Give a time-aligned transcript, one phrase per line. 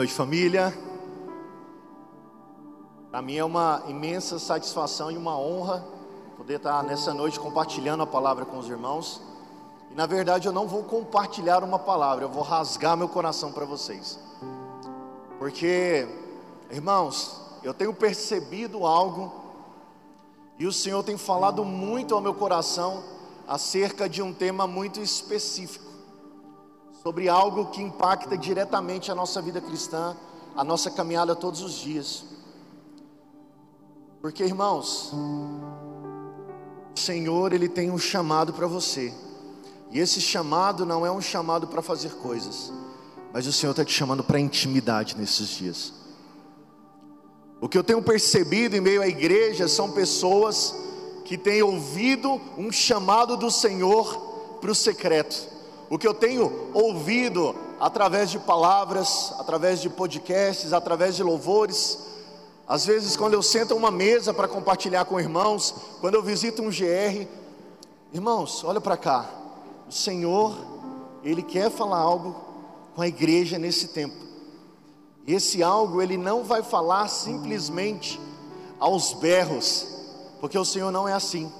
[0.00, 0.74] Noite, família.
[3.10, 5.84] Para mim é uma imensa satisfação e uma honra
[6.38, 9.20] poder estar nessa noite compartilhando a palavra com os irmãos.
[9.90, 13.66] E na verdade eu não vou compartilhar uma palavra, eu vou rasgar meu coração para
[13.66, 14.18] vocês.
[15.38, 16.08] Porque,
[16.70, 19.30] irmãos, eu tenho percebido algo
[20.58, 23.04] e o Senhor tem falado muito ao meu coração
[23.46, 25.89] acerca de um tema muito específico
[27.02, 30.14] sobre algo que impacta diretamente a nossa vida cristã,
[30.54, 32.24] a nossa caminhada todos os dias.
[34.20, 35.10] Porque, irmãos,
[36.94, 39.14] o Senhor, Ele tem um chamado para você,
[39.90, 42.70] e esse chamado não é um chamado para fazer coisas,
[43.32, 45.94] mas o Senhor está te chamando para intimidade nesses dias.
[47.62, 50.74] O que eu tenho percebido em meio à igreja são pessoas
[51.24, 55.49] que têm ouvido um chamado do Senhor para o secreto
[55.90, 61.98] o que eu tenho ouvido através de palavras, através de podcasts, através de louvores,
[62.68, 66.62] às vezes quando eu sento a uma mesa para compartilhar com irmãos, quando eu visito
[66.62, 67.26] um GR,
[68.12, 69.28] irmãos, olha para cá,
[69.88, 70.56] o Senhor,
[71.24, 72.36] Ele quer falar algo
[72.94, 74.14] com a igreja nesse tempo,
[75.26, 78.20] e esse algo Ele não vai falar simplesmente
[78.78, 79.88] aos berros,
[80.40, 81.50] porque o Senhor não é assim,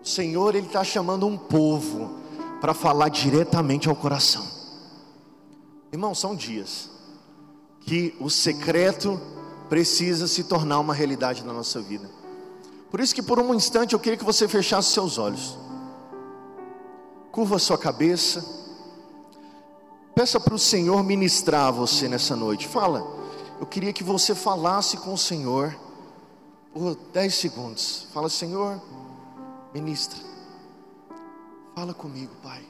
[0.00, 2.22] o Senhor Ele está chamando um povo,
[2.60, 4.46] para falar diretamente ao coração.
[5.92, 6.90] Irmão, são dias
[7.80, 9.20] que o secreto
[9.68, 12.10] precisa se tornar uma realidade na nossa vida.
[12.90, 15.58] Por isso que por um instante eu queria que você fechasse seus olhos.
[17.30, 18.44] Curva sua cabeça.
[20.14, 22.68] Peça para o Senhor ministrar a você nessa noite.
[22.68, 23.04] Fala.
[23.60, 25.76] Eu queria que você falasse com o Senhor
[26.72, 28.06] por 10 segundos.
[28.12, 28.80] Fala, Senhor,
[29.72, 30.18] ministra.
[31.74, 32.64] Fala comigo, Pai.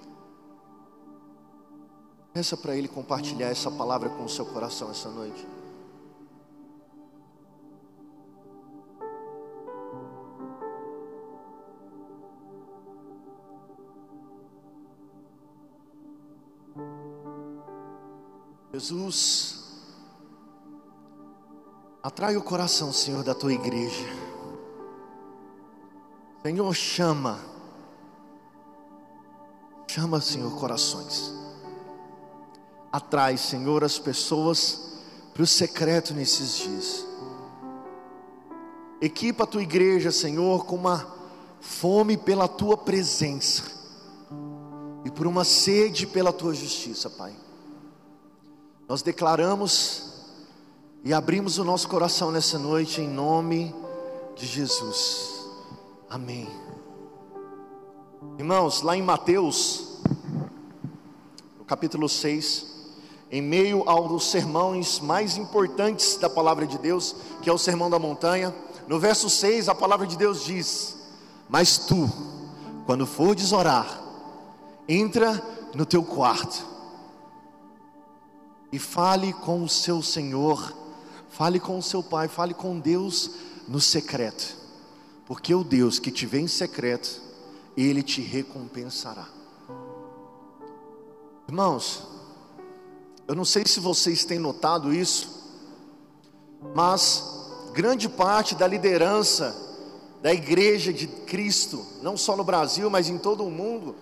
[2.33, 5.47] Peça para Ele compartilhar essa palavra com o seu coração essa noite.
[18.73, 19.81] Jesus,
[22.03, 24.09] atrai o coração, Senhor, da tua igreja.
[26.43, 27.54] Senhor, chama
[29.95, 31.33] Chama, Senhor, corações.
[32.91, 34.99] Atrai, Senhor, as pessoas
[35.33, 37.07] para o secreto nesses dias.
[39.01, 41.07] Equipa a tua igreja, Senhor, com uma
[41.61, 43.63] fome pela tua presença
[45.05, 47.33] e por uma sede pela tua justiça, Pai.
[48.89, 50.25] Nós declaramos
[51.05, 53.73] e abrimos o nosso coração nessa noite em nome
[54.35, 55.47] de Jesus.
[56.11, 56.51] Amém.
[58.39, 60.01] Irmãos, lá em Mateus,
[61.57, 62.67] no capítulo 6,
[63.31, 67.99] em meio aos sermões mais importantes da palavra de Deus, que é o Sermão da
[67.99, 68.55] Montanha,
[68.89, 70.97] no verso 6 a palavra de Deus diz:
[71.49, 72.11] Mas tu,
[72.87, 74.03] quando fores orar,
[74.89, 75.41] entra
[75.75, 76.67] no teu quarto
[78.73, 80.75] e fale com o seu Senhor,
[81.31, 83.31] fale com o seu Pai, fale com Deus
[83.69, 84.57] no secreto,
[85.25, 87.24] porque o Deus que te vê em secreto,
[87.83, 89.27] ele te recompensará.
[91.49, 92.03] Irmãos,
[93.27, 95.43] eu não sei se vocês têm notado isso,
[96.75, 99.63] mas grande parte da liderança
[100.23, 103.95] da igreja de Cristo, não só no Brasil, mas em todo o mundo,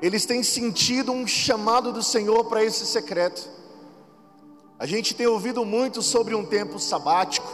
[0.00, 3.46] eles têm sentido um chamado do Senhor para esse secreto.
[4.78, 7.46] A gente tem ouvido muito sobre um tempo sabático,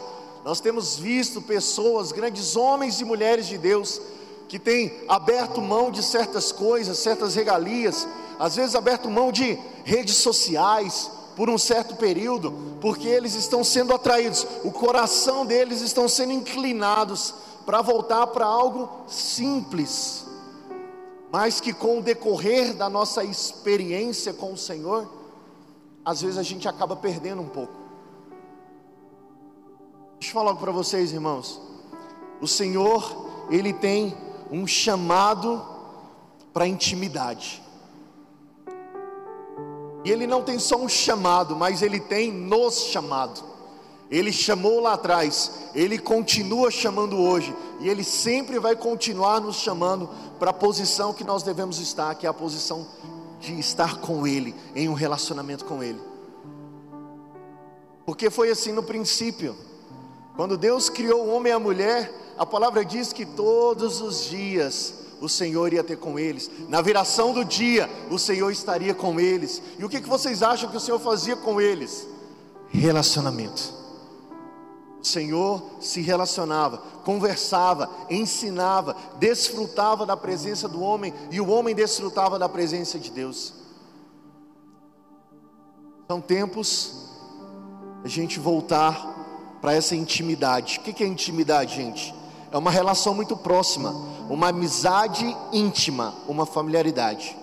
[0.44, 4.00] nós temos visto pessoas, grandes homens e mulheres de Deus,
[4.48, 10.16] que tem aberto mão de certas coisas, certas regalias, às vezes aberto mão de redes
[10.16, 16.32] sociais por um certo período, porque eles estão sendo atraídos, o coração deles estão sendo
[16.32, 17.34] inclinados
[17.66, 20.26] para voltar para algo simples,
[21.30, 25.06] mas que com o decorrer da nossa experiência com o Senhor,
[26.04, 27.74] às vezes a gente acaba perdendo um pouco.
[30.18, 31.60] Deixa eu falar algo para vocês, irmãos.
[32.40, 34.16] O Senhor, Ele tem
[34.50, 35.64] um chamado
[36.52, 37.62] para intimidade.
[40.04, 43.42] E ele não tem só um chamado, mas ele tem nos chamado.
[44.10, 50.08] Ele chamou lá atrás, ele continua chamando hoje, e ele sempre vai continuar nos chamando
[50.38, 52.86] para a posição que nós devemos estar, que é a posição
[53.38, 56.00] de estar com ele, em um relacionamento com ele.
[58.06, 59.54] Porque foi assim no princípio.
[60.38, 64.94] Quando Deus criou o homem e a mulher, a palavra diz que todos os dias
[65.20, 66.48] o Senhor ia ter com eles.
[66.68, 69.60] Na viração do dia, o Senhor estaria com eles.
[69.80, 72.06] E o que, vocês acham que o Senhor fazia com eles?
[72.68, 73.74] Relacionamento.
[75.02, 82.38] O Senhor se relacionava, conversava, ensinava, desfrutava da presença do homem e o homem desfrutava
[82.38, 83.54] da presença de Deus.
[86.06, 87.08] São tempos
[88.04, 89.17] a gente voltar
[89.60, 90.78] para essa intimidade.
[90.78, 92.14] O que é intimidade, gente?
[92.50, 93.92] É uma relação muito próxima,
[94.30, 97.36] uma amizade íntima, uma familiaridade.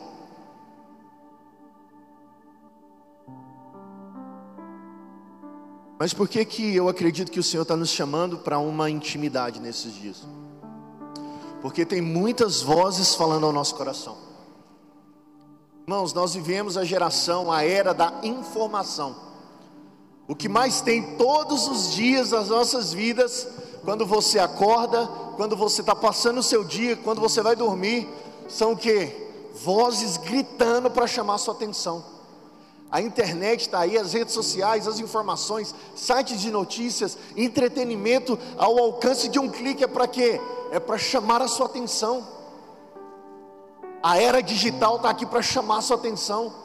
[5.98, 9.60] Mas por que que eu acredito que o Senhor está nos chamando para uma intimidade
[9.60, 10.24] nesses dias?
[11.62, 14.18] Porque tem muitas vozes falando ao nosso coração.
[15.88, 19.25] Irmãos, nós vivemos a geração, a era da informação.
[20.28, 23.48] O que mais tem todos os dias das nossas vidas,
[23.84, 28.10] quando você acorda, quando você está passando o seu dia, quando você vai dormir,
[28.48, 29.24] são o que?
[29.64, 32.04] Vozes gritando para chamar sua atenção.
[32.92, 39.28] A internet está aí, as redes sociais, as informações, sites de notícias, entretenimento ao alcance
[39.28, 40.40] de um clique é para quê?
[40.72, 42.26] É para chamar a sua atenção.
[44.02, 46.65] A era digital está aqui para chamar a sua atenção.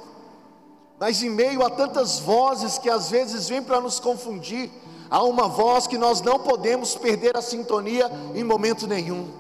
[1.00, 4.70] Mas em meio a tantas vozes que às vezes vêm para nos confundir,
[5.08, 9.32] há uma voz que nós não podemos perder a sintonia em momento nenhum.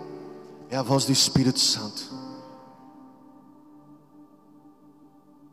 [0.70, 2.14] É a voz do Espírito Santo.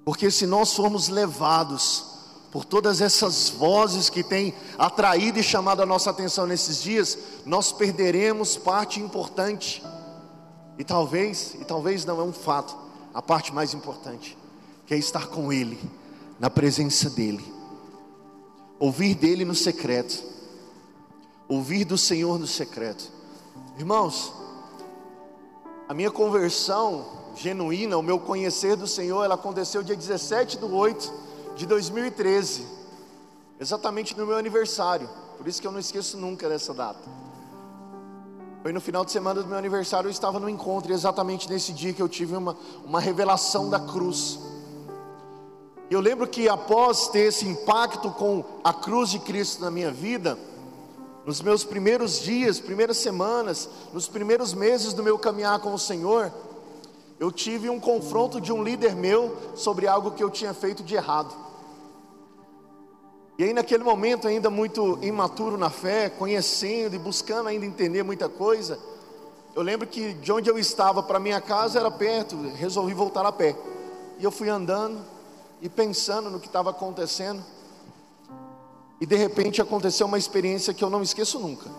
[0.05, 2.05] Porque se nós formos levados
[2.53, 7.73] por todas essas vozes que têm atraído e chamado a nossa atenção nesses dias, nós
[7.73, 9.83] perderemos parte importante.
[10.77, 12.77] E talvez, e talvez não é um fato,
[13.13, 14.37] a parte mais importante,
[14.87, 15.77] que é estar com Ele,
[16.39, 17.43] na presença dEle,
[18.79, 20.23] ouvir dEle no secreto,
[21.47, 23.11] ouvir do Senhor no secreto.
[23.77, 24.33] Irmãos,
[25.89, 27.05] a minha conversão
[27.35, 31.13] genuína, o meu conhecer do Senhor, ela aconteceu dia 17 de 8
[31.57, 32.65] de 2013,
[33.59, 37.03] exatamente no meu aniversário, por isso que eu não esqueço nunca dessa data.
[38.63, 41.73] Foi no final de semana do meu aniversário, eu estava no encontro, e exatamente nesse
[41.73, 42.55] dia que eu tive uma,
[42.85, 44.46] uma revelação da cruz.
[45.89, 50.37] Eu lembro que após ter esse impacto com a cruz de Cristo na minha vida,
[51.25, 56.31] nos meus primeiros dias, primeiras semanas, nos primeiros meses do meu caminhar com o Senhor,
[57.17, 60.95] eu tive um confronto de um líder meu sobre algo que eu tinha feito de
[60.95, 61.33] errado.
[63.37, 68.27] E aí, naquele momento, ainda muito imaturo na fé, conhecendo e buscando ainda entender muita
[68.27, 68.77] coisa,
[69.55, 73.31] eu lembro que de onde eu estava para minha casa era perto, resolvi voltar a
[73.31, 73.55] pé.
[74.19, 75.16] E eu fui andando
[75.61, 77.43] e pensando no que estava acontecendo.
[78.99, 81.69] E de repente aconteceu uma experiência que eu não esqueço nunca.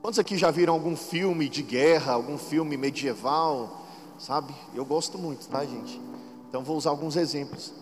[0.00, 3.84] Quantos aqui já viram algum filme de guerra, algum filme medieval?
[4.18, 4.54] sabe?
[4.74, 6.00] Eu gosto muito, tá, gente?
[6.48, 7.72] Então vou usar alguns exemplos.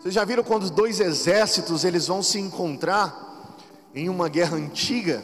[0.00, 3.56] Vocês já viram quando dois exércitos eles vão se encontrar
[3.94, 5.22] em uma guerra antiga?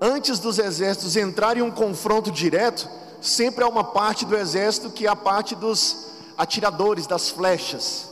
[0.00, 2.88] Antes dos exércitos entrarem em um confronto direto,
[3.20, 6.06] sempre há uma parte do exército que é a parte dos
[6.38, 8.08] atiradores, das flechas.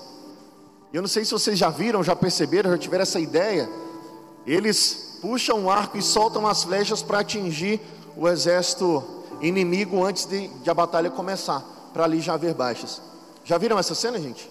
[0.92, 3.70] Eu não sei se vocês já viram, já perceberam, já tiveram essa ideia.
[4.44, 7.80] Eles puxam um arco e soltam as flechas para atingir
[8.16, 9.04] o exército
[9.40, 11.60] inimigo antes de, de a batalha começar,
[11.92, 13.00] para ali já haver baixas.
[13.44, 14.50] Já viram essa cena, gente?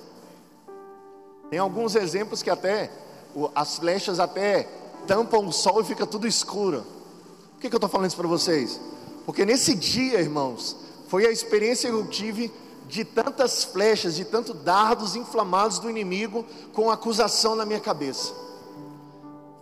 [1.50, 2.92] Tem alguns exemplos que até
[3.54, 4.70] as flechas até
[5.06, 6.84] tampam o sol e fica tudo escuro.
[7.54, 8.80] Por que, que eu estou falando isso para vocês?
[9.26, 10.76] Porque nesse dia, irmãos,
[11.08, 12.52] foi a experiência que eu tive
[12.88, 18.34] de tantas flechas, de tantos dardos inflamados do inimigo com acusação na minha cabeça.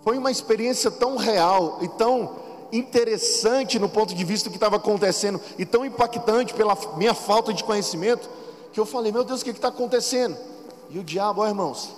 [0.03, 2.35] Foi uma experiência tão real e tão
[2.71, 7.53] interessante no ponto de vista do que estava acontecendo e tão impactante pela minha falta
[7.53, 8.29] de conhecimento,
[8.73, 10.37] que eu falei: Meu Deus, o que está acontecendo?
[10.89, 11.89] E o diabo, ó irmãos,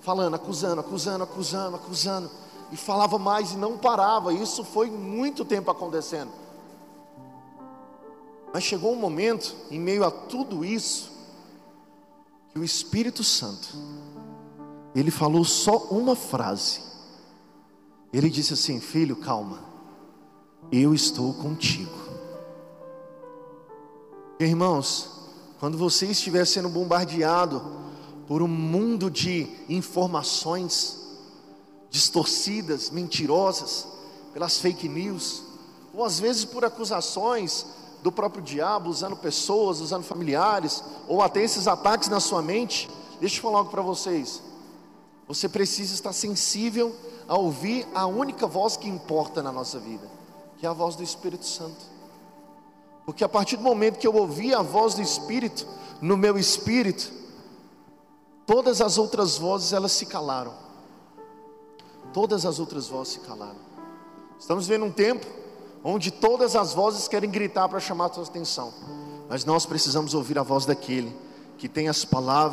[0.00, 2.30] falando, acusando, acusando, acusando, acusando,
[2.72, 4.32] e falava mais e não parava.
[4.32, 6.30] Isso foi muito tempo acontecendo.
[8.54, 11.10] Mas chegou um momento, em meio a tudo isso,
[12.52, 13.68] que o Espírito Santo,
[14.94, 16.80] ele falou só uma frase.
[18.12, 19.74] Ele disse assim: Filho, calma
[20.72, 21.92] eu estou contigo.
[24.38, 25.10] Irmãos,
[25.60, 27.62] quando você estiver sendo bombardeado
[28.26, 31.00] por um mundo de informações
[31.90, 33.86] distorcidas, mentirosas,
[34.32, 35.42] pelas fake news,
[35.92, 37.66] ou às vezes por acusações
[38.04, 42.88] do próprio diabo, usando pessoas, usando familiares, ou até esses ataques na sua mente,
[43.20, 44.40] deixa eu falar algo para vocês.
[45.26, 46.94] Você precisa estar sensível
[47.26, 50.14] a ouvir a única voz que importa na nossa vida
[50.64, 51.84] que é a voz do Espírito Santo.
[53.04, 55.66] Porque a partir do momento que eu ouvi a voz do Espírito,
[56.00, 57.12] no meu espírito,
[58.46, 60.54] todas as outras vozes elas se calaram.
[62.14, 63.58] Todas as outras vozes se calaram.
[64.38, 65.26] Estamos vendo um tempo
[65.84, 68.72] onde todas as vozes querem gritar para chamar a sua atenção,
[69.28, 71.14] mas nós precisamos ouvir a voz daquele
[71.58, 72.52] que tem as palavras